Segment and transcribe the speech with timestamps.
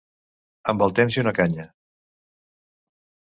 [0.73, 1.65] Amb el temps i una canya.